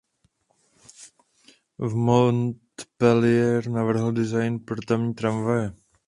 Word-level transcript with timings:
V 1.77 1.95
Montpellier 1.95 3.67
navrhl 3.69 4.11
design 4.11 4.59
pro 4.59 4.75
tamní 4.87 5.13
tramvaje. 5.13 5.73